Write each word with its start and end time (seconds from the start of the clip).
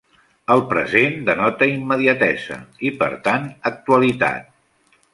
El 0.53 0.61
present 0.71 1.19
denota 1.27 1.69
immediatesa 1.75 2.59
i 2.91 2.95
per 3.05 3.13
tant, 3.31 3.49
actualitat. 3.75 4.53